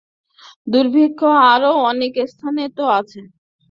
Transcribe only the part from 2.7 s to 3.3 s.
তো আছে।